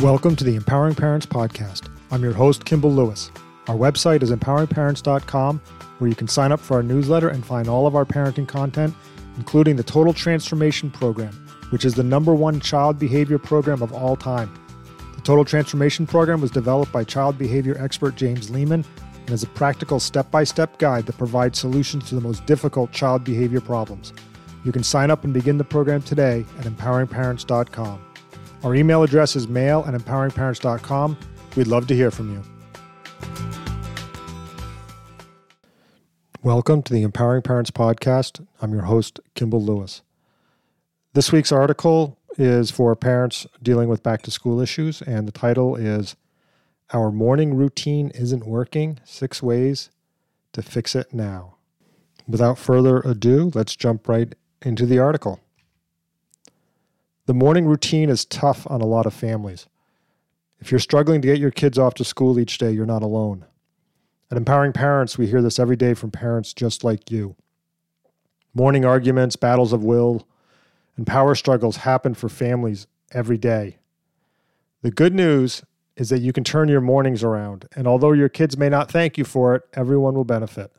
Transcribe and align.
Welcome 0.00 0.36
to 0.36 0.44
the 0.44 0.54
Empowering 0.54 0.94
Parents 0.94 1.26
Podcast. 1.26 1.88
I'm 2.12 2.22
your 2.22 2.32
host, 2.32 2.64
Kimball 2.64 2.92
Lewis. 2.92 3.32
Our 3.66 3.74
website 3.74 4.22
is 4.22 4.30
empoweringparents.com, 4.30 5.60
where 5.98 6.08
you 6.08 6.14
can 6.14 6.28
sign 6.28 6.52
up 6.52 6.60
for 6.60 6.74
our 6.74 6.84
newsletter 6.84 7.30
and 7.30 7.44
find 7.44 7.68
all 7.68 7.84
of 7.84 7.96
our 7.96 8.04
parenting 8.04 8.46
content, 8.46 8.94
including 9.38 9.74
the 9.74 9.82
Total 9.82 10.12
Transformation 10.12 10.88
Program, 10.88 11.32
which 11.70 11.84
is 11.84 11.94
the 11.94 12.04
number 12.04 12.32
one 12.32 12.60
child 12.60 12.96
behavior 12.96 13.38
program 13.38 13.82
of 13.82 13.92
all 13.92 14.14
time. 14.14 14.54
The 15.16 15.22
Total 15.22 15.44
Transformation 15.44 16.06
Program 16.06 16.40
was 16.40 16.52
developed 16.52 16.92
by 16.92 17.02
child 17.02 17.36
behavior 17.36 17.76
expert 17.76 18.14
James 18.14 18.50
Lehman 18.50 18.84
and 19.18 19.30
is 19.30 19.42
a 19.42 19.48
practical 19.48 19.98
step 19.98 20.30
by 20.30 20.44
step 20.44 20.78
guide 20.78 21.06
that 21.06 21.18
provides 21.18 21.58
solutions 21.58 22.08
to 22.08 22.14
the 22.14 22.20
most 22.20 22.46
difficult 22.46 22.92
child 22.92 23.24
behavior 23.24 23.60
problems. 23.60 24.12
You 24.64 24.70
can 24.70 24.84
sign 24.84 25.10
up 25.10 25.24
and 25.24 25.34
begin 25.34 25.58
the 25.58 25.64
program 25.64 26.02
today 26.02 26.46
at 26.60 26.66
empoweringparents.com. 26.66 28.07
Our 28.64 28.74
email 28.74 29.04
address 29.04 29.36
is 29.36 29.46
mail 29.46 29.84
at 29.86 29.94
empoweringparents.com. 29.94 31.16
We'd 31.54 31.68
love 31.68 31.86
to 31.86 31.94
hear 31.94 32.10
from 32.10 32.32
you. 32.32 32.42
Welcome 36.42 36.82
to 36.82 36.92
the 36.92 37.02
Empowering 37.02 37.42
Parents 37.42 37.70
Podcast. 37.70 38.44
I'm 38.60 38.72
your 38.72 38.82
host, 38.82 39.20
Kimball 39.34 39.62
Lewis. 39.62 40.02
This 41.12 41.30
week's 41.30 41.52
article 41.52 42.18
is 42.36 42.72
for 42.72 42.96
parents 42.96 43.46
dealing 43.62 43.88
with 43.88 44.02
back 44.02 44.22
to 44.22 44.32
school 44.32 44.60
issues, 44.60 45.02
and 45.02 45.28
the 45.28 45.32
title 45.32 45.76
is 45.76 46.16
Our 46.92 47.12
Morning 47.12 47.54
Routine 47.54 48.10
Isn't 48.10 48.44
Working 48.44 48.98
Six 49.04 49.40
Ways 49.40 49.90
to 50.52 50.62
Fix 50.62 50.96
It 50.96 51.14
Now. 51.14 51.54
Without 52.26 52.58
further 52.58 52.98
ado, 53.00 53.52
let's 53.54 53.76
jump 53.76 54.08
right 54.08 54.34
into 54.62 54.84
the 54.84 54.98
article. 54.98 55.38
The 57.28 57.34
morning 57.34 57.66
routine 57.66 58.08
is 58.08 58.24
tough 58.24 58.66
on 58.70 58.80
a 58.80 58.86
lot 58.86 59.04
of 59.04 59.12
families. 59.12 59.66
If 60.60 60.70
you're 60.70 60.78
struggling 60.78 61.20
to 61.20 61.28
get 61.28 61.38
your 61.38 61.50
kids 61.50 61.78
off 61.78 61.92
to 61.96 62.04
school 62.04 62.40
each 62.40 62.56
day, 62.56 62.70
you're 62.70 62.86
not 62.86 63.02
alone. 63.02 63.44
At 64.30 64.38
Empowering 64.38 64.72
Parents, 64.72 65.18
we 65.18 65.26
hear 65.26 65.42
this 65.42 65.58
every 65.58 65.76
day 65.76 65.92
from 65.92 66.10
parents 66.10 66.54
just 66.54 66.84
like 66.84 67.10
you. 67.10 67.36
Morning 68.54 68.86
arguments, 68.86 69.36
battles 69.36 69.74
of 69.74 69.84
will, 69.84 70.26
and 70.96 71.06
power 71.06 71.34
struggles 71.34 71.76
happen 71.76 72.14
for 72.14 72.30
families 72.30 72.86
every 73.12 73.36
day. 73.36 73.76
The 74.80 74.90
good 74.90 75.14
news 75.14 75.62
is 75.96 76.08
that 76.08 76.22
you 76.22 76.32
can 76.32 76.44
turn 76.44 76.70
your 76.70 76.80
mornings 76.80 77.22
around, 77.22 77.68
and 77.76 77.86
although 77.86 78.12
your 78.12 78.30
kids 78.30 78.56
may 78.56 78.70
not 78.70 78.90
thank 78.90 79.18
you 79.18 79.24
for 79.26 79.54
it, 79.54 79.64
everyone 79.74 80.14
will 80.14 80.24
benefit. 80.24 80.72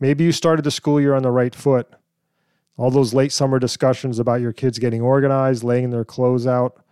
Maybe 0.00 0.24
you 0.24 0.32
started 0.32 0.64
the 0.64 0.72
school 0.72 1.00
year 1.00 1.14
on 1.14 1.22
the 1.22 1.30
right 1.30 1.54
foot, 1.54 1.88
all 2.80 2.90
those 2.90 3.12
late 3.12 3.30
summer 3.30 3.58
discussions 3.58 4.18
about 4.18 4.40
your 4.40 4.54
kids 4.54 4.78
getting 4.78 5.02
organized, 5.02 5.62
laying 5.62 5.90
their 5.90 6.02
clothes 6.02 6.46
out 6.46 6.82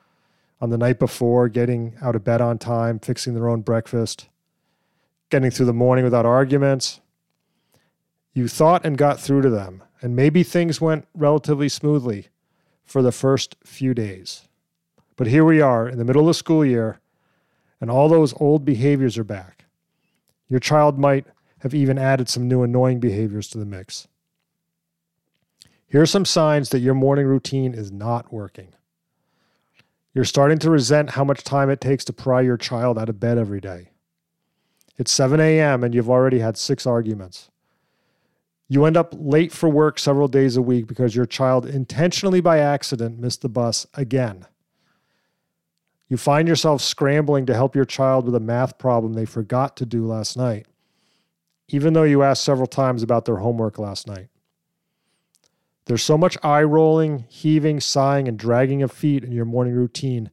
on 0.60 0.68
the 0.68 0.76
night 0.76 0.98
before, 0.98 1.48
getting 1.48 1.96
out 2.02 2.14
of 2.14 2.22
bed 2.22 2.42
on 2.42 2.58
time, 2.58 2.98
fixing 2.98 3.32
their 3.32 3.48
own 3.48 3.62
breakfast, 3.62 4.28
getting 5.30 5.50
through 5.50 5.64
the 5.64 5.72
morning 5.72 6.04
without 6.04 6.26
arguments. 6.26 7.00
You 8.34 8.48
thought 8.48 8.84
and 8.84 8.98
got 8.98 9.18
through 9.18 9.40
to 9.40 9.48
them, 9.48 9.82
and 10.02 10.14
maybe 10.14 10.42
things 10.42 10.78
went 10.78 11.08
relatively 11.14 11.70
smoothly 11.70 12.28
for 12.84 13.00
the 13.00 13.10
first 13.10 13.56
few 13.64 13.94
days. 13.94 14.46
But 15.16 15.28
here 15.28 15.46
we 15.46 15.62
are 15.62 15.88
in 15.88 15.96
the 15.96 16.04
middle 16.04 16.20
of 16.20 16.28
the 16.28 16.34
school 16.34 16.66
year, 16.66 17.00
and 17.80 17.90
all 17.90 18.10
those 18.10 18.34
old 18.38 18.62
behaviors 18.62 19.16
are 19.16 19.24
back. 19.24 19.64
Your 20.50 20.60
child 20.60 20.98
might 20.98 21.24
have 21.60 21.72
even 21.72 21.96
added 21.96 22.28
some 22.28 22.46
new 22.46 22.62
annoying 22.62 23.00
behaviors 23.00 23.48
to 23.48 23.58
the 23.58 23.64
mix. 23.64 24.06
Here 25.88 26.02
are 26.02 26.06
some 26.06 26.26
signs 26.26 26.68
that 26.68 26.80
your 26.80 26.94
morning 26.94 27.26
routine 27.26 27.72
is 27.72 27.90
not 27.90 28.30
working. 28.32 28.74
You're 30.12 30.26
starting 30.26 30.58
to 30.58 30.70
resent 30.70 31.10
how 31.10 31.24
much 31.24 31.44
time 31.44 31.70
it 31.70 31.80
takes 31.80 32.04
to 32.06 32.12
pry 32.12 32.42
your 32.42 32.58
child 32.58 32.98
out 32.98 33.08
of 33.08 33.18
bed 33.18 33.38
every 33.38 33.60
day. 33.60 33.90
It's 34.98 35.12
7 35.12 35.40
a.m. 35.40 35.82
and 35.82 35.94
you've 35.94 36.10
already 36.10 36.40
had 36.40 36.58
six 36.58 36.86
arguments. 36.86 37.50
You 38.68 38.84
end 38.84 38.98
up 38.98 39.14
late 39.16 39.50
for 39.50 39.68
work 39.68 39.98
several 39.98 40.28
days 40.28 40.56
a 40.56 40.62
week 40.62 40.86
because 40.86 41.16
your 41.16 41.24
child 41.24 41.64
intentionally 41.64 42.42
by 42.42 42.58
accident 42.58 43.18
missed 43.18 43.40
the 43.40 43.48
bus 43.48 43.86
again. 43.94 44.44
You 46.08 46.18
find 46.18 46.46
yourself 46.46 46.82
scrambling 46.82 47.46
to 47.46 47.54
help 47.54 47.74
your 47.74 47.86
child 47.86 48.26
with 48.26 48.34
a 48.34 48.40
math 48.40 48.76
problem 48.76 49.14
they 49.14 49.24
forgot 49.24 49.76
to 49.78 49.86
do 49.86 50.04
last 50.04 50.36
night, 50.36 50.66
even 51.68 51.94
though 51.94 52.02
you 52.02 52.22
asked 52.22 52.44
several 52.44 52.66
times 52.66 53.02
about 53.02 53.24
their 53.24 53.36
homework 53.36 53.78
last 53.78 54.06
night. 54.06 54.28
There's 55.88 56.02
so 56.02 56.18
much 56.18 56.36
eye 56.42 56.64
rolling, 56.64 57.24
heaving, 57.30 57.80
sighing, 57.80 58.28
and 58.28 58.38
dragging 58.38 58.82
of 58.82 58.92
feet 58.92 59.24
in 59.24 59.32
your 59.32 59.46
morning 59.46 59.72
routine, 59.72 60.30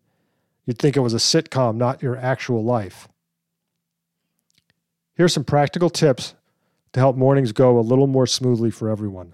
you'd 0.66 0.78
think 0.78 0.98
it 0.98 1.00
was 1.00 1.14
a 1.14 1.18
sitcom, 1.18 1.78
not 1.78 2.04
your 2.04 2.18
actual 2.18 2.62
life. 2.62 3.08
Here 5.16 5.26
are 5.26 5.30
some 5.30 5.46
practical 5.46 5.90
tips 5.90 6.36
to 6.92 7.00
help 7.00 7.16
mornings 7.16 7.54
go 7.54 7.80
a 7.80 7.80
little 7.80 8.06
more 8.06 8.28
smoothly 8.28 8.70
for 8.70 8.90
everyone. 8.90 9.34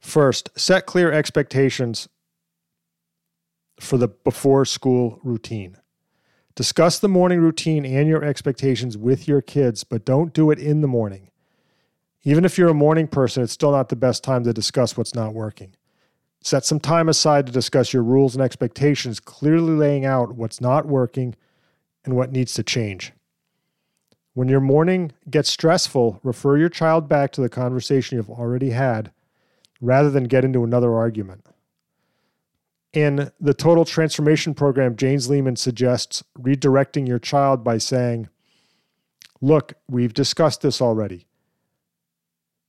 First, 0.00 0.50
set 0.58 0.84
clear 0.84 1.12
expectations 1.12 2.08
for 3.78 3.98
the 3.98 4.08
before 4.08 4.64
school 4.64 5.20
routine. 5.22 5.76
Discuss 6.56 6.98
the 6.98 7.08
morning 7.08 7.38
routine 7.38 7.86
and 7.86 8.08
your 8.08 8.24
expectations 8.24 8.98
with 8.98 9.28
your 9.28 9.40
kids, 9.40 9.84
but 9.84 10.04
don't 10.04 10.34
do 10.34 10.50
it 10.50 10.58
in 10.58 10.80
the 10.80 10.88
morning. 10.88 11.30
Even 12.22 12.44
if 12.44 12.58
you're 12.58 12.68
a 12.68 12.74
morning 12.74 13.08
person, 13.08 13.42
it's 13.42 13.52
still 13.52 13.72
not 13.72 13.88
the 13.88 13.96
best 13.96 14.22
time 14.22 14.44
to 14.44 14.52
discuss 14.52 14.96
what's 14.96 15.14
not 15.14 15.34
working. 15.34 15.74
Set 16.42 16.64
some 16.64 16.80
time 16.80 17.08
aside 17.08 17.46
to 17.46 17.52
discuss 17.52 17.92
your 17.92 18.02
rules 18.02 18.34
and 18.34 18.42
expectations, 18.42 19.20
clearly 19.20 19.72
laying 19.72 20.04
out 20.04 20.34
what's 20.34 20.60
not 20.60 20.86
working 20.86 21.34
and 22.04 22.16
what 22.16 22.32
needs 22.32 22.54
to 22.54 22.62
change. 22.62 23.12
When 24.34 24.48
your 24.48 24.60
morning 24.60 25.12
gets 25.28 25.50
stressful, 25.50 26.20
refer 26.22 26.56
your 26.56 26.68
child 26.68 27.08
back 27.08 27.32
to 27.32 27.40
the 27.40 27.48
conversation 27.48 28.16
you've 28.16 28.30
already 28.30 28.70
had 28.70 29.12
rather 29.80 30.10
than 30.10 30.24
get 30.24 30.44
into 30.44 30.64
another 30.64 30.94
argument. 30.94 31.44
In 32.92 33.30
the 33.40 33.54
Total 33.54 33.84
Transformation 33.84 34.54
Program, 34.54 34.96
James 34.96 35.28
Lehman 35.28 35.56
suggests 35.56 36.22
redirecting 36.38 37.06
your 37.06 37.18
child 37.18 37.62
by 37.62 37.78
saying, 37.78 38.28
Look, 39.40 39.74
we've 39.88 40.12
discussed 40.12 40.60
this 40.60 40.82
already. 40.82 41.26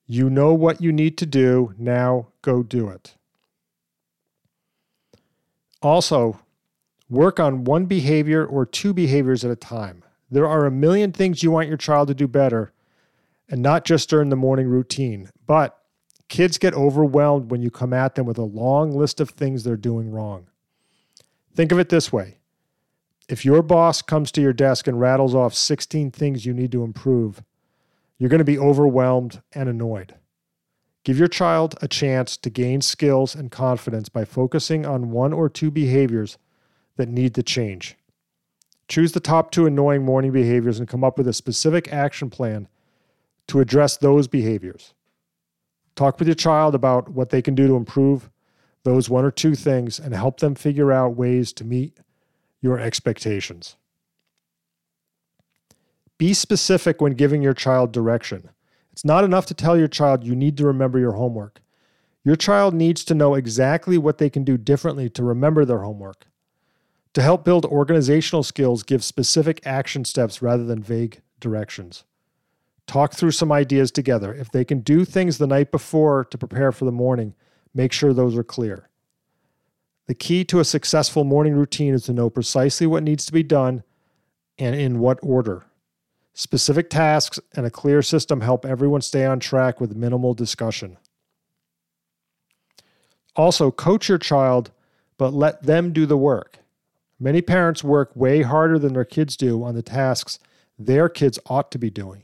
You 0.05 0.29
know 0.29 0.53
what 0.53 0.81
you 0.81 0.91
need 0.91 1.17
to 1.19 1.25
do. 1.25 1.73
Now 1.77 2.27
go 2.41 2.63
do 2.63 2.89
it. 2.89 3.15
Also, 5.81 6.39
work 7.09 7.39
on 7.39 7.63
one 7.63 7.85
behavior 7.85 8.45
or 8.45 8.65
two 8.65 8.93
behaviors 8.93 9.43
at 9.43 9.51
a 9.51 9.55
time. 9.55 10.03
There 10.29 10.47
are 10.47 10.65
a 10.65 10.71
million 10.71 11.11
things 11.11 11.43
you 11.43 11.51
want 11.51 11.67
your 11.67 11.77
child 11.77 12.07
to 12.07 12.13
do 12.13 12.27
better, 12.27 12.71
and 13.49 13.61
not 13.61 13.83
just 13.83 14.09
during 14.09 14.29
the 14.29 14.35
morning 14.35 14.67
routine. 14.67 15.29
But 15.45 15.77
kids 16.29 16.57
get 16.57 16.73
overwhelmed 16.73 17.51
when 17.51 17.61
you 17.61 17.69
come 17.69 17.91
at 17.93 18.15
them 18.15 18.25
with 18.25 18.37
a 18.37 18.43
long 18.43 18.91
list 18.91 19.19
of 19.19 19.31
things 19.31 19.63
they're 19.63 19.75
doing 19.75 20.09
wrong. 20.09 20.47
Think 21.53 21.71
of 21.71 21.79
it 21.79 21.89
this 21.89 22.13
way 22.13 22.37
if 23.27 23.45
your 23.45 23.61
boss 23.61 24.01
comes 24.01 24.31
to 24.33 24.41
your 24.41 24.53
desk 24.53 24.87
and 24.87 24.99
rattles 24.99 25.33
off 25.33 25.53
16 25.53 26.11
things 26.11 26.45
you 26.45 26.53
need 26.53 26.71
to 26.71 26.83
improve, 26.83 27.43
you're 28.21 28.29
going 28.29 28.37
to 28.37 28.45
be 28.45 28.59
overwhelmed 28.59 29.41
and 29.51 29.67
annoyed. 29.67 30.13
Give 31.03 31.17
your 31.17 31.27
child 31.27 31.75
a 31.81 31.87
chance 31.87 32.37
to 32.37 32.51
gain 32.51 32.81
skills 32.81 33.33
and 33.33 33.49
confidence 33.49 34.09
by 34.09 34.25
focusing 34.25 34.85
on 34.85 35.09
one 35.09 35.33
or 35.33 35.49
two 35.49 35.71
behaviors 35.71 36.37
that 36.97 37.09
need 37.09 37.33
to 37.33 37.41
change. 37.41 37.97
Choose 38.87 39.13
the 39.13 39.19
top 39.19 39.49
two 39.49 39.65
annoying 39.65 40.05
morning 40.05 40.31
behaviors 40.31 40.77
and 40.77 40.87
come 40.87 41.03
up 41.03 41.17
with 41.17 41.27
a 41.27 41.33
specific 41.33 41.91
action 41.91 42.29
plan 42.29 42.67
to 43.47 43.59
address 43.59 43.97
those 43.97 44.27
behaviors. 44.27 44.93
Talk 45.95 46.19
with 46.19 46.27
your 46.27 46.35
child 46.35 46.75
about 46.75 47.09
what 47.09 47.31
they 47.31 47.41
can 47.41 47.55
do 47.55 47.65
to 47.65 47.75
improve 47.75 48.29
those 48.83 49.09
one 49.09 49.25
or 49.25 49.31
two 49.31 49.55
things 49.55 49.97
and 49.97 50.13
help 50.13 50.41
them 50.41 50.53
figure 50.53 50.91
out 50.91 51.15
ways 51.15 51.51
to 51.53 51.63
meet 51.63 51.97
your 52.61 52.77
expectations. 52.77 53.77
Be 56.21 56.35
specific 56.35 57.01
when 57.01 57.13
giving 57.13 57.41
your 57.41 57.55
child 57.55 57.91
direction. 57.91 58.51
It's 58.91 59.03
not 59.03 59.23
enough 59.23 59.47
to 59.47 59.55
tell 59.55 59.75
your 59.75 59.87
child 59.87 60.23
you 60.23 60.35
need 60.35 60.55
to 60.57 60.67
remember 60.67 60.99
your 60.99 61.13
homework. 61.13 61.61
Your 62.23 62.35
child 62.35 62.75
needs 62.75 63.03
to 63.05 63.15
know 63.15 63.33
exactly 63.33 63.97
what 63.97 64.19
they 64.19 64.29
can 64.29 64.43
do 64.43 64.55
differently 64.55 65.09
to 65.09 65.23
remember 65.23 65.65
their 65.65 65.79
homework. 65.79 66.27
To 67.15 67.23
help 67.23 67.43
build 67.43 67.65
organizational 67.65 68.43
skills, 68.43 68.83
give 68.83 69.03
specific 69.03 69.65
action 69.65 70.05
steps 70.05 70.43
rather 70.43 70.63
than 70.63 70.83
vague 70.83 71.21
directions. 71.39 72.03
Talk 72.85 73.15
through 73.15 73.31
some 73.31 73.51
ideas 73.51 73.89
together. 73.89 74.31
If 74.31 74.51
they 74.51 74.63
can 74.63 74.81
do 74.81 75.03
things 75.05 75.39
the 75.39 75.47
night 75.47 75.71
before 75.71 76.25
to 76.25 76.37
prepare 76.37 76.71
for 76.71 76.85
the 76.85 76.91
morning, 76.91 77.33
make 77.73 77.91
sure 77.91 78.13
those 78.13 78.37
are 78.37 78.43
clear. 78.43 78.89
The 80.05 80.13
key 80.13 80.45
to 80.45 80.59
a 80.59 80.65
successful 80.65 81.23
morning 81.23 81.55
routine 81.55 81.95
is 81.95 82.03
to 82.03 82.13
know 82.13 82.29
precisely 82.29 82.85
what 82.85 83.01
needs 83.01 83.25
to 83.25 83.33
be 83.33 83.41
done 83.41 83.81
and 84.59 84.75
in 84.75 84.99
what 84.99 85.17
order. 85.23 85.65
Specific 86.33 86.89
tasks 86.89 87.39
and 87.55 87.65
a 87.65 87.71
clear 87.71 88.01
system 88.01 88.41
help 88.41 88.65
everyone 88.65 89.01
stay 89.01 89.25
on 89.25 89.39
track 89.39 89.81
with 89.81 89.95
minimal 89.95 90.33
discussion. 90.33 90.97
Also, 93.35 93.71
coach 93.71 94.09
your 94.09 94.17
child 94.17 94.71
but 95.17 95.35
let 95.35 95.61
them 95.61 95.93
do 95.93 96.07
the 96.07 96.17
work. 96.17 96.57
Many 97.19 97.43
parents 97.43 97.83
work 97.83 98.11
way 98.15 98.41
harder 98.41 98.79
than 98.79 98.93
their 98.93 99.05
kids 99.05 99.37
do 99.37 99.63
on 99.63 99.75
the 99.75 99.83
tasks 99.83 100.39
their 100.79 101.09
kids 101.09 101.37
ought 101.45 101.69
to 101.71 101.77
be 101.77 101.91
doing. 101.91 102.23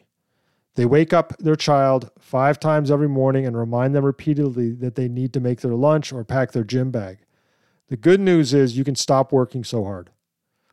They 0.74 0.86
wake 0.88 1.14
up 1.14 1.38
their 1.38 1.56
child 1.56 2.10
five 2.18 2.60
times 2.60 2.90
every 2.90 3.08
morning 3.08 3.46
and 3.46 3.56
remind 3.56 3.94
them 3.94 4.04
repeatedly 4.04 4.72
that 4.72 4.96
they 4.96 5.08
need 5.08 5.32
to 5.34 5.40
make 5.40 5.62
their 5.62 5.76
lunch 5.76 6.12
or 6.12 6.24
pack 6.24 6.54
their 6.54 6.64
gym 6.64 6.90
bag. 6.90 7.20
The 7.90 7.98
good 7.98 8.20
news 8.20 8.52
is 8.54 8.78
you 8.78 8.84
can 8.84 8.96
stop 8.96 9.32
working 9.32 9.64
so 9.64 9.84
hard. 9.84 10.10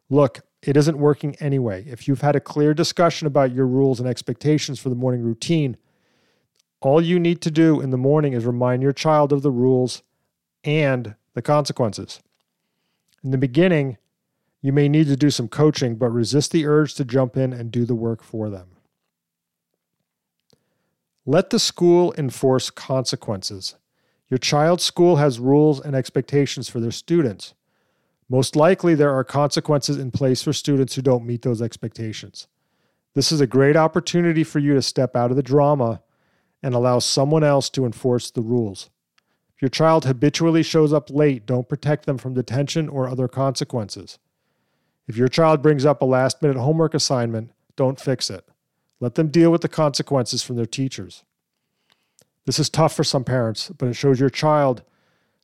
Look, 0.09 0.41
it 0.69 0.77
isn't 0.77 0.99
working 0.99 1.37
anyway. 1.37 1.85
If 1.87 2.09
you've 2.09 2.23
had 2.23 2.37
a 2.37 2.41
clear 2.41 2.75
discussion 2.75 3.27
about 3.27 3.53
your 3.53 3.67
rules 3.67 4.01
and 4.01 4.09
expectations 4.09 4.81
for 4.81 4.89
the 4.89 4.95
morning 4.95 5.23
routine, 5.23 5.77
all 6.81 7.01
you 7.01 7.19
need 7.19 7.41
to 7.43 7.51
do 7.51 7.81
in 7.81 7.91
the 7.91 7.97
morning 7.97 8.33
is 8.33 8.45
remind 8.45 8.83
your 8.83 8.93
child 8.93 9.33
of 9.33 9.43
the 9.43 9.51
rules 9.51 10.03
and 10.63 11.15
the 11.35 11.43
consequences. 11.43 12.21
In 13.23 13.31
the 13.31 13.39
beginning, 13.39 13.97
you 14.61 14.73
may 14.73 14.89
need 14.89 15.07
to 15.09 15.17
do 15.17 15.31
some 15.31 15.49
coaching, 15.49 15.97
but 15.97 16.09
resist 16.09 16.53
the 16.53 16.67
urge 16.67 16.95
to 16.95 17.05
jump 17.05 17.37
in 17.37 17.53
and 17.53 17.71
do 17.71 17.85
the 17.85 17.95
work 17.95 18.23
for 18.23 18.49
them. 18.49 18.69
Let 21.27 21.51
the 21.51 21.59
school 21.59 22.15
enforce 22.19 22.71
consequences. 22.71 23.77
Your 24.29 24.39
child's 24.39 24.85
school 24.85 25.17
has 25.17 25.39
rules 25.39 25.81
and 25.81 25.95
expectations 25.95 26.69
for 26.69 26.81
their 26.81 26.91
students. 26.91 27.55
Most 28.29 28.57
likely, 28.57 28.95
there 28.95 29.15
are 29.15 29.25
consequences 29.25 29.99
in 29.99 30.11
place 30.11 30.43
for 30.43 30.53
students 30.53 30.95
who 30.95 31.03
don't 31.03 31.27
meet 31.27 31.43
those 31.43 31.61
expectations. 31.61 32.47
This 33.15 33.31
is 33.31 33.41
a 33.41 33.47
great 33.47 33.77
opportunity 33.77 34.43
for 34.43 34.59
you 34.59 34.75
to 34.75 34.83
step 34.83 35.15
out 35.15 35.31
of 35.31 35.37
the 35.37 35.43
drama 35.43 36.03
and 36.63 36.75
allow 36.75 36.99
someone 36.99 37.45
else 37.45 37.69
to 37.71 37.85
enforce 37.85 38.31
the 38.31 38.41
rules. 38.41 38.91
If 39.55 39.63
your 39.63 39.69
child 39.69 40.05
habitually 40.05 40.63
shows 40.63 40.93
up 40.93 41.11
late, 41.11 41.47
don't 41.47 41.69
protect 41.69 42.07
them 42.07 42.19
from 42.19 42.35
detention 42.35 42.89
or 42.89 43.09
other 43.09 43.29
consequences. 43.29 44.19
If 45.07 45.17
your 45.17 45.29
child 45.29 45.63
brings 45.63 45.85
up 45.85 46.01
a 46.01 46.07
last 46.07 46.43
minute 46.43 46.57
homework 46.57 46.95
assignment, 46.95 47.53
don't 47.77 48.01
fix 48.01 48.31
it. 48.31 48.49
Let 49.01 49.17
them 49.17 49.29
deal 49.29 49.51
with 49.53 49.61
the 49.61 49.69
consequences 49.69 50.43
from 50.43 50.57
their 50.57 50.67
teachers. 50.67 51.25
This 52.47 52.59
is 52.59 52.69
tough 52.71 52.95
for 52.95 53.05
some 53.05 53.25
parents, 53.25 53.71
but 53.77 53.89
it 53.89 53.95
shows 53.95 54.19
your 54.19 54.31
child 54.31 54.83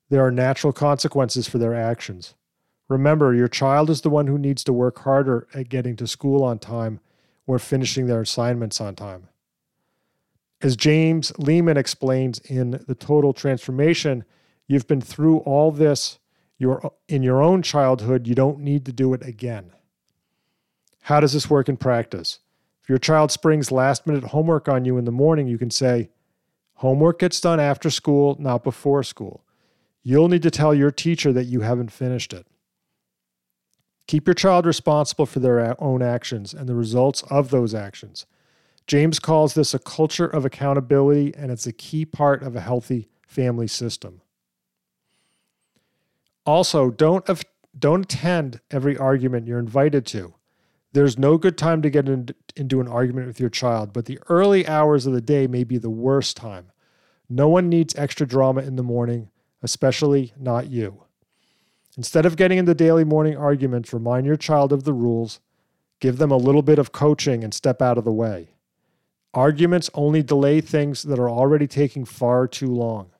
there 0.08 0.24
are 0.24 0.30
natural 0.30 0.72
consequences 0.72 1.46
for 1.46 1.58
their 1.58 1.74
actions. 1.74 2.34
Remember, 2.90 3.32
your 3.32 3.46
child 3.46 3.88
is 3.88 4.00
the 4.00 4.10
one 4.10 4.26
who 4.26 4.36
needs 4.36 4.64
to 4.64 4.72
work 4.72 4.98
harder 4.98 5.46
at 5.54 5.68
getting 5.68 5.94
to 5.94 6.08
school 6.08 6.42
on 6.42 6.58
time 6.58 6.98
or 7.46 7.60
finishing 7.60 8.06
their 8.06 8.20
assignments 8.20 8.80
on 8.80 8.96
time. 8.96 9.28
As 10.60 10.74
James 10.74 11.32
Lehman 11.38 11.76
explains 11.76 12.40
in 12.40 12.82
The 12.88 12.96
Total 12.96 13.32
Transformation, 13.32 14.24
you've 14.66 14.88
been 14.88 15.00
through 15.00 15.38
all 15.38 15.70
this 15.70 16.18
your, 16.58 16.92
in 17.08 17.22
your 17.22 17.40
own 17.40 17.62
childhood, 17.62 18.26
you 18.26 18.34
don't 18.34 18.58
need 18.58 18.84
to 18.86 18.92
do 18.92 19.14
it 19.14 19.24
again. 19.24 19.72
How 21.02 21.20
does 21.20 21.32
this 21.32 21.48
work 21.48 21.68
in 21.68 21.76
practice? 21.76 22.40
If 22.82 22.88
your 22.88 22.98
child 22.98 23.30
springs 23.30 23.70
last 23.70 24.04
minute 24.04 24.24
homework 24.24 24.68
on 24.68 24.84
you 24.84 24.98
in 24.98 25.04
the 25.04 25.12
morning, 25.12 25.46
you 25.46 25.58
can 25.58 25.70
say, 25.70 26.10
Homework 26.74 27.20
gets 27.20 27.40
done 27.40 27.60
after 27.60 27.88
school, 27.88 28.36
not 28.40 28.64
before 28.64 29.04
school. 29.04 29.44
You'll 30.02 30.28
need 30.28 30.42
to 30.42 30.50
tell 30.50 30.74
your 30.74 30.90
teacher 30.90 31.32
that 31.32 31.44
you 31.44 31.60
haven't 31.60 31.92
finished 31.92 32.32
it. 32.32 32.46
Keep 34.06 34.26
your 34.26 34.34
child 34.34 34.66
responsible 34.66 35.26
for 35.26 35.38
their 35.38 35.80
own 35.82 36.02
actions 36.02 36.52
and 36.52 36.68
the 36.68 36.74
results 36.74 37.22
of 37.30 37.50
those 37.50 37.74
actions. 37.74 38.26
James 38.86 39.20
calls 39.20 39.54
this 39.54 39.72
a 39.72 39.78
culture 39.78 40.26
of 40.26 40.44
accountability, 40.44 41.32
and 41.36 41.52
it's 41.52 41.66
a 41.66 41.72
key 41.72 42.04
part 42.04 42.42
of 42.42 42.56
a 42.56 42.60
healthy 42.60 43.08
family 43.26 43.68
system. 43.68 44.20
Also, 46.44 46.90
don't 46.90 47.24
don't 47.78 48.12
attend 48.12 48.60
every 48.70 48.98
argument 48.98 49.46
you're 49.46 49.60
invited 49.60 50.04
to. 50.06 50.34
There's 50.92 51.16
no 51.16 51.38
good 51.38 51.56
time 51.56 51.82
to 51.82 51.90
get 51.90 52.08
in, 52.08 52.30
into 52.56 52.80
an 52.80 52.88
argument 52.88 53.28
with 53.28 53.38
your 53.38 53.48
child, 53.48 53.92
but 53.92 54.06
the 54.06 54.18
early 54.28 54.66
hours 54.66 55.06
of 55.06 55.12
the 55.12 55.20
day 55.20 55.46
may 55.46 55.62
be 55.62 55.78
the 55.78 55.88
worst 55.88 56.36
time. 56.36 56.72
No 57.28 57.48
one 57.48 57.68
needs 57.68 57.94
extra 57.94 58.26
drama 58.26 58.62
in 58.62 58.74
the 58.74 58.82
morning, 58.82 59.30
especially 59.62 60.32
not 60.36 60.66
you. 60.68 61.04
Instead 61.96 62.24
of 62.24 62.36
getting 62.36 62.58
into 62.58 62.74
daily 62.74 63.04
morning 63.04 63.36
arguments, 63.36 63.92
remind 63.92 64.26
your 64.26 64.36
child 64.36 64.72
of 64.72 64.84
the 64.84 64.92
rules, 64.92 65.40
give 66.00 66.18
them 66.18 66.30
a 66.30 66.36
little 66.36 66.62
bit 66.62 66.78
of 66.78 66.92
coaching, 66.92 67.42
and 67.42 67.52
step 67.52 67.82
out 67.82 67.98
of 67.98 68.04
the 68.04 68.12
way. 68.12 68.50
Arguments 69.34 69.90
only 69.94 70.22
delay 70.22 70.60
things 70.60 71.02
that 71.04 71.18
are 71.18 71.30
already 71.30 71.66
taking 71.66 72.04
far 72.04 72.48
too 72.48 72.72
long. 72.72 73.10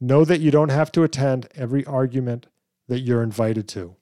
Know 0.00 0.24
that 0.24 0.40
you 0.40 0.50
don't 0.50 0.70
have 0.70 0.92
to 0.92 1.04
attend 1.04 1.48
every 1.54 1.84
argument 1.84 2.46
that 2.88 3.00
you're 3.00 3.22
invited 3.22 3.68
to. 3.68 3.96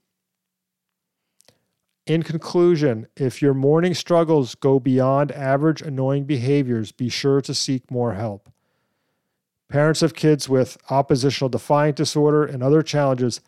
In 2.06 2.23
conclusion, 2.23 3.06
if 3.17 3.41
your 3.41 3.55
morning 3.55 3.94
struggles 3.94 4.55
go 4.55 4.81
beyond 4.81 5.31
average 5.32 5.81
annoying 5.81 6.25
behaviors, 6.25 6.91
be 6.91 7.08
sure 7.08 7.41
to 7.43 7.55
seek 7.55 7.91
more 7.91 8.14
help. 8.14 8.50
Parents 9.69 10.02
of 10.02 10.14
kids 10.14 10.49
with 10.49 10.76
oppositional 10.91 11.49
defiant 11.49 11.97
disorder 11.97 12.44
and 12.44 12.62
other 12.62 12.82
challenges 12.82 13.41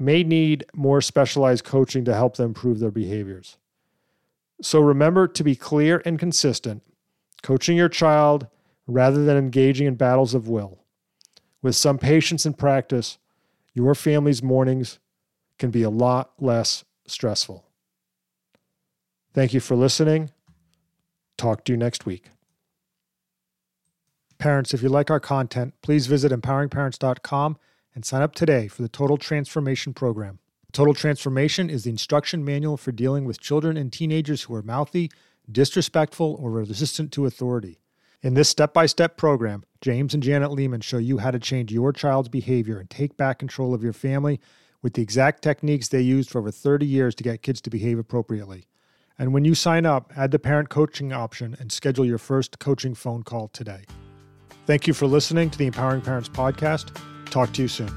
may 0.00 0.22
need 0.22 0.64
more 0.74 1.00
specialized 1.00 1.64
coaching 1.64 2.04
to 2.04 2.14
help 2.14 2.36
them 2.36 2.46
improve 2.46 2.78
their 2.78 2.90
behaviors. 2.90 3.56
So 4.60 4.80
remember 4.80 5.28
to 5.28 5.44
be 5.44 5.54
clear 5.54 6.02
and 6.04 6.18
consistent, 6.18 6.82
coaching 7.42 7.76
your 7.76 7.88
child 7.88 8.48
rather 8.86 9.24
than 9.24 9.36
engaging 9.36 9.86
in 9.86 9.94
battles 9.94 10.34
of 10.34 10.48
will. 10.48 10.84
With 11.62 11.76
some 11.76 11.98
patience 11.98 12.46
and 12.46 12.56
practice, 12.56 13.18
your 13.74 13.94
family's 13.94 14.42
mornings 14.42 14.98
can 15.58 15.70
be 15.70 15.82
a 15.82 15.90
lot 15.90 16.32
less 16.38 16.84
stressful. 17.06 17.64
Thank 19.34 19.54
you 19.54 19.60
for 19.60 19.76
listening. 19.76 20.30
Talk 21.36 21.64
to 21.64 21.72
you 21.72 21.76
next 21.76 22.06
week. 22.06 22.30
Parents, 24.38 24.72
if 24.72 24.82
you 24.82 24.88
like 24.88 25.10
our 25.10 25.20
content, 25.20 25.74
please 25.82 26.06
visit 26.06 26.32
empoweringparents.com 26.32 27.58
and 27.98 28.04
sign 28.04 28.22
up 28.22 28.32
today 28.32 28.68
for 28.68 28.82
the 28.82 28.88
Total 28.88 29.16
Transformation 29.16 29.92
Program. 29.92 30.38
Total 30.72 30.94
Transformation 30.94 31.68
is 31.68 31.82
the 31.82 31.90
instruction 31.90 32.44
manual 32.44 32.76
for 32.76 32.92
dealing 32.92 33.24
with 33.24 33.40
children 33.40 33.76
and 33.76 33.92
teenagers 33.92 34.42
who 34.42 34.54
are 34.54 34.62
mouthy, 34.62 35.10
disrespectful, 35.50 36.38
or 36.40 36.52
resistant 36.52 37.10
to 37.10 37.26
authority. 37.26 37.80
In 38.22 38.34
this 38.34 38.48
step 38.48 38.72
by 38.72 38.86
step 38.86 39.16
program, 39.16 39.64
James 39.80 40.14
and 40.14 40.22
Janet 40.22 40.52
Lehman 40.52 40.80
show 40.80 40.98
you 40.98 41.18
how 41.18 41.32
to 41.32 41.40
change 41.40 41.72
your 41.72 41.92
child's 41.92 42.28
behavior 42.28 42.78
and 42.78 42.88
take 42.88 43.16
back 43.16 43.40
control 43.40 43.74
of 43.74 43.82
your 43.82 43.92
family 43.92 44.38
with 44.80 44.92
the 44.92 45.02
exact 45.02 45.42
techniques 45.42 45.88
they 45.88 46.00
used 46.00 46.30
for 46.30 46.38
over 46.38 46.52
30 46.52 46.86
years 46.86 47.16
to 47.16 47.24
get 47.24 47.42
kids 47.42 47.60
to 47.62 47.68
behave 47.68 47.98
appropriately. 47.98 48.68
And 49.18 49.34
when 49.34 49.44
you 49.44 49.56
sign 49.56 49.84
up, 49.84 50.12
add 50.16 50.30
the 50.30 50.38
parent 50.38 50.68
coaching 50.68 51.12
option 51.12 51.56
and 51.58 51.72
schedule 51.72 52.04
your 52.04 52.18
first 52.18 52.60
coaching 52.60 52.94
phone 52.94 53.24
call 53.24 53.48
today. 53.48 53.86
Thank 54.66 54.86
you 54.86 54.94
for 54.94 55.08
listening 55.08 55.50
to 55.50 55.58
the 55.58 55.66
Empowering 55.66 56.02
Parents 56.02 56.28
Podcast. 56.28 56.96
Talk 57.30 57.52
to 57.52 57.62
you 57.62 57.68
soon. 57.68 57.90